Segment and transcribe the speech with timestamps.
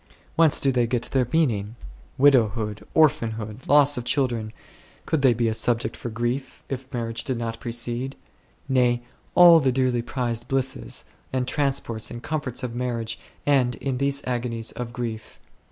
[0.35, 1.75] Whence do they get their meaning?
[2.17, 4.51] "Widowhood," "orphanhood," "loss of children,"
[5.05, 8.15] could they be a subject for grief, if marriage did not precede?
[8.67, 9.03] Nay,
[9.35, 14.71] all the dearly prized blisses, and transports, and comforts of marriage end in these agonies
[14.71, 15.39] of grief.